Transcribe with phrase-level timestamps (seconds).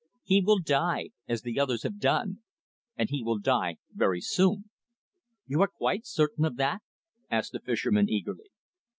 [0.23, 2.39] He will die as the others have done.
[2.95, 4.71] And he will die very soon!"
[5.45, 6.81] "You are quite certain of that?"
[7.29, 8.49] asked the fisherman eagerly.